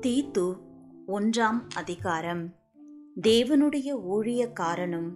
தீத்து 0.00 0.58
ஒன்றாம் 1.08 1.60
அதிகாரம். 1.74 2.54
தேவனுடைய 3.20 3.96
ஊழியக்காரனும் 4.10 5.12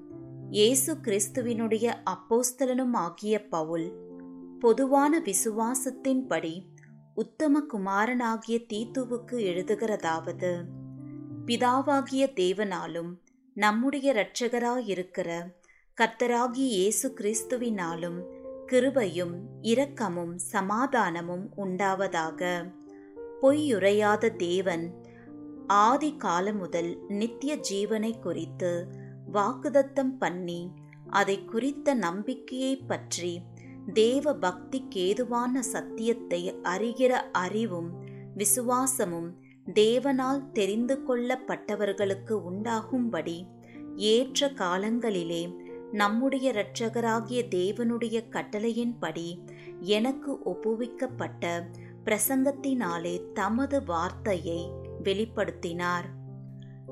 இயேசு 0.51 0.95
கிறிஸ்துவினுடைய 0.95 1.93
அப்போஸ்தலனும் 2.05 2.93
ஆகிய 2.93 3.49
பவுல் 3.49 3.93
பொதுவான 4.61 5.23
விசுவாசத்தின்படி 5.25 6.67
உத்தம 7.15 7.61
குமாரனாகிய 7.61 8.61
தீத்துவுக்கு 8.73 9.33
எழுதுகிறதாவது 9.33 10.65
பிதாவாகிய 11.47 12.27
தேவனாலும் 12.35 13.19
நம்முடைய 13.55 14.13
இரட்சகராயிருக்கிற 14.13 15.53
கர்த்தராகிய 16.01 16.67
இயேசு 16.71 17.15
கிறிஸ்துவினாலும் 17.15 18.23
கிருபையும் 18.67 19.35
இரக்கமும் 19.63 20.39
சமாதானமும் 20.53 21.49
உண்டாவதாக. 21.57 22.71
பொய்யுரையாத 23.43 24.37
தேவன். 24.37 24.85
ஆதி 25.67 26.17
காலம் 26.17 26.59
முதல் 26.59 27.07
நித்திய 27.09 27.57
ஜீவனை 27.71 28.21
குறித்து 28.21 28.89
வாக்குதத்தம் 29.33 30.15
பண்ணி 30.19 30.71
அதை 31.11 31.45
குறித்த 31.45 31.95
நம்பிக்கையை 31.95 32.77
பற்றி 32.77 33.43
தேவ 33.95 34.35
பக்திக்கேதுவான 34.35 35.59
சத்தியத்தை 35.59 36.59
அறிகிற 36.63 37.13
அறிவும் 37.33 37.91
விசுவாசமும் 38.37 39.31
தேவனால் 39.75 40.51
தெரிந்து 40.53 40.99
கொள்ளப்பட்டவர்களுக்கு 41.09 42.33
உண்டாகும்படி 42.33 43.47
ஏற்ற 43.97 44.49
காலங்களிலே 44.49 45.43
நம்முடைய 45.93 46.53
இரட்சகராகிய 46.53 47.41
தேவனுடைய 47.51 48.19
கட்டளையின்படி 48.31 49.29
எனக்கு 49.79 50.39
ஒப்புவிக்கப்பட்ட 50.45 51.45
பிரசங்கத்தினாலே 52.05 53.33
தமது 53.33 53.85
வார்த்தையை 53.85 54.71
வெளிப்படுத்தினார். 55.05 56.05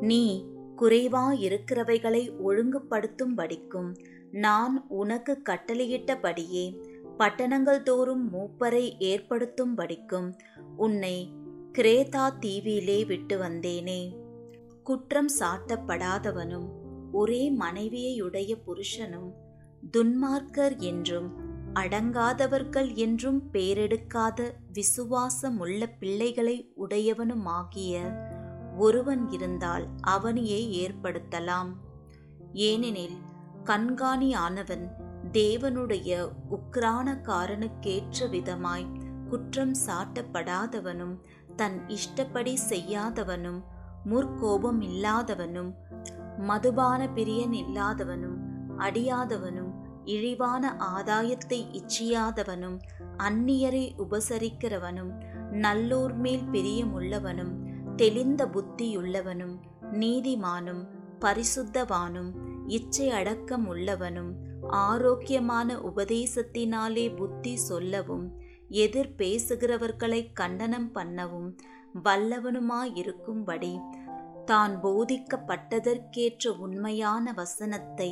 நீ 0.01 0.47
குறைவாயிருக்கிறவைகளை 0.77 2.33
ஒழுங்குபடுத்தும்படிக்கும் 2.45 3.95
நான் 4.31 4.85
உனக்கு 4.89 5.43
கட்டளையிட்டபடியே 5.49 6.79
பட்டணங்கள் 7.19 7.83
தோறும் 7.83 8.33
மூப்பரை 8.33 8.93
ஏற்படுத்தும்படிக்கும் 8.99 10.33
உன்னை 10.77 11.33
கிரேதா 11.79 12.31
தீவிலே 12.41 13.07
விட்டு 13.07 13.39
வந்தேனே. 13.39 14.17
குற்றம் 14.85 15.29
சாட்டப்படாதவனும் 15.39 16.69
ஒரே 17.13 17.53
மனைவியையுடைய 17.53 18.55
புருஷனும் 18.67 19.31
துன்மார்க்கர் 19.97 20.79
என்றும் 20.79 21.50
அடங்காதவர்கள் 21.73 22.95
என்றும் 22.95 23.43
பேரெடுக்காத 23.53 24.53
விசுவாசமுள்ள 24.73 25.87
பிள்ளைகளை 25.99 26.73
உடையவனுமாகிய 26.89 28.03
ஒருவன் 28.77 29.31
இருந்தால் 29.31 29.87
அவனையே 30.01 30.89
ஏற்படுத்தலாம். 30.89 31.69
ஏனெனில் 32.53 33.17
கண்காணியானவன் 33.65 34.89
தேவனுடைய 35.33 36.31
உக்ரானக்காரனுக்கேற்ற 36.51 38.29
விதமாய் 38.31 38.87
குற்றம் 39.29 39.75
சாட்டப்படாதவனும் 39.87 41.19
தன் 41.57 41.89
இஷ்டப்படி 41.89 42.59
செய்யாதவனும் 42.69 43.63
முற்கோபம் 44.05 44.81
இல்லாதவனும் 44.81 45.73
மதுபான 46.39 47.07
பிரியன் 47.15 47.53
இல்லாதவனும் 47.53 48.39
அடியாதவனும் 48.79 49.60
இழிவான 50.11 50.65
ஆதாயத்தை 50.91 51.61
இச்சியாதவனும் 51.79 52.79
அந்நியரை 53.19 53.85
உபசரிக்கிறவனும் 54.05 55.13
நல்லோர் 55.63 56.15
மேல் 56.17 56.47
பிரியமுள்ளவனும் 56.53 57.53
தெளிந்த 57.97 58.43
புத்தியுள்ளவனும் 58.47 59.57
நீதிமானும் 60.01 60.83
பரிசுத்தவானும் 61.21 62.31
இச்சை 62.69 63.09
அடக்கம் 63.11 63.67
உள்ளவனும் 63.67 64.31
ஆரோக்கியமான 64.83 65.71
உபதேசத்தினாலே 65.89 67.07
புத்தி 67.15 67.55
சொல்லவும் 67.69 68.27
எதிர் 68.77 69.13
பேசுகிறவர்களை 69.19 70.21
கண்டனம் 70.33 70.91
பண்ணவும் 70.95 71.49
வல்லவனுமாயிருக்கும்படி 72.05 73.73
தான் 74.45 74.75
போதிக்கப்பட்டதற்கேற்ற 74.83 76.53
உண்மையான 76.59 77.33
வசனத்தை 77.33 78.11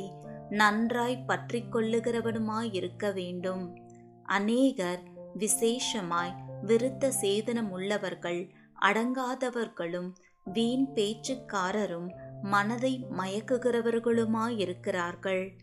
நன்றாய் 0.49 1.23
பற்றி 1.27 1.63
கொள்ளுகிறவனுமாயிருக்க 1.71 3.13
வேண்டும் 3.13 3.75
அநேகர் 4.23 4.99
விசேஷமாய் 5.33 6.35
விருத்த 6.67 7.11
சேதனம் 7.21 7.69
உள்ளவர்கள் 7.69 8.49
அடங்காதவர்களும் 8.81 10.13
வீண் 10.45 10.87
பேச்சுக்காரரும் 10.95 12.09
மனதை 12.41 13.07
மயக்குகிறவர்களுமாயிருக்கிறார்கள். 13.17 15.57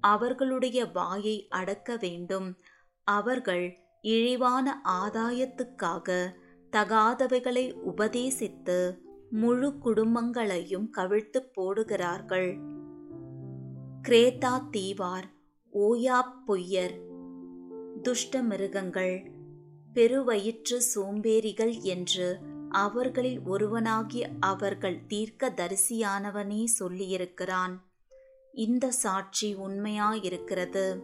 அவர்களுடைய 0.00 0.84
வாயை 0.84 1.48
அடக்க 1.48 1.96
வேண்டும் 1.96 2.56
அவர்கள் 3.04 3.78
இழிவான 4.00 4.82
ஆதாயத்துக்காக 4.84 6.32
தகாதவைகளை 6.72 7.96
உபதேசித்து 7.96 8.98
முழு 9.30 9.78
குடும்பங்களையும் 9.84 10.90
கவிழ்த்து 10.96 11.40
போடுகிறார்கள். 11.54 12.75
கிரேத்தா 14.08 14.62
தீவார் 14.72 15.24
ஓயா 15.72 16.18
பொய்யர். 16.46 16.94
துஷ்ட 18.02 18.42
மிருகங்கள் 18.42 19.30
பெருவயிற்று 19.94 20.80
சோம்பேறிகள் 20.94 21.80
என்று 21.80 22.38
அவர்களில் 22.68 23.40
ஒருவனாகிய 23.40 24.30
அவர்கள் 24.40 25.06
தீர்க்க 25.06 25.52
தரிசியானவனே 25.56 26.64
சொல்லியிருக்கிறான். 26.78 27.74
இந்த 28.52 28.90
சாட்சி 28.90 29.54
உண்மையாயிருக்கிறது. 29.54 31.02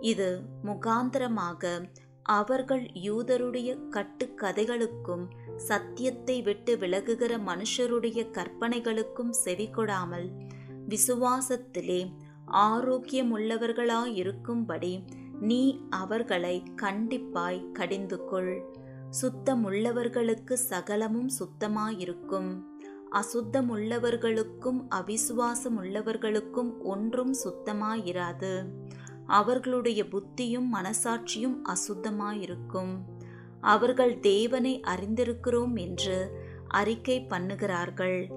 இது 0.00 0.40
முகாந்திரமாக 0.64 1.90
அவர்கள் 2.22 2.82
யூதருடைய 2.82 3.78
கட்டுக்கதைகளுக்கும் 3.90 5.26
சத்தியத்தை 5.56 6.42
விட்டு 6.42 6.76
விலகுகிற 6.76 7.38
மனுஷருடைய 7.46 8.30
கற்பனைகளுக்கும் 8.30 9.34
செவிகொடாமல் 9.44 10.30
விசுவாசத்திலே 10.88 12.12
ஆரோக்கியமுள்ளவர்களாயிருக்கும்படி 12.52 15.04
நீ 15.40 15.80
அவர்களை 15.90 16.62
கண்டிப்பாய் 16.82 17.72
கடிந்து 17.72 18.24
கொள் 18.24 18.62
சுத்தமுள்ளவர்களுக்கு 19.22 20.52
சகலமும் 20.52 21.28
சுத்தமாயிருக்கும். 21.28 22.62
அசுத்தமுள்ளவர்களுக்கும் 23.12 24.84
அவிசுவாசமுள்ளவர்களுக்கும் 24.90 26.82
ஒன்றும் 26.82 27.34
சுத்தமாயிராது. 27.44 28.64
அவர்களுடைய 29.26 30.04
புத்தியும் 30.04 30.72
மனசாட்சியும் 30.72 31.56
அசுத்தமாயிருக்கும். 31.64 32.98
அவர்கள் 33.60 34.20
தேவனை 34.20 34.80
அறிந்திருக்கிறோம் 34.86 35.78
என்று 35.78 36.38
அறிக்கை 36.68 37.26
பண்ணுகிறார்கள். 37.28 38.32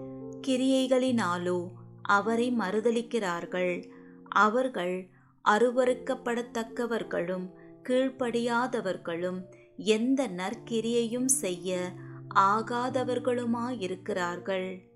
கிரியைகளினாலோ 0.48 1.68
அவரை 2.02 2.52
மறுதலிக்கிறார்கள். 2.52 3.92
அவர்கள் 4.34 5.10
அருவறுக்கப்படத்தக்கவர்களும் 5.50 7.50
கீழ்ப்படியாதவர்களும் 7.90 9.42
எந்த 9.76 10.28
நற்கிரியையும் 10.28 11.26
செய்ய 11.26 11.92
ஆகாதவர்களுமாயிருக்கிறார்கள். 12.36 14.90